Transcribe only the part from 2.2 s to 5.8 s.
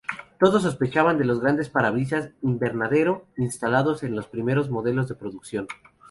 "invernadero" instalados en los primeros modelos de producción.